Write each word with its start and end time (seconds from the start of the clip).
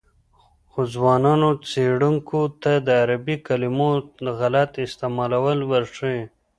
خو 0.71 0.81
ځوانو 0.93 1.49
څېړونکو 1.69 2.39
ته 2.61 2.71
د 2.87 2.87
عربي 3.01 3.37
کلمو 3.47 3.91
غلط 4.39 4.71
استعمال 4.85 5.31
ورښيي. 5.69 6.23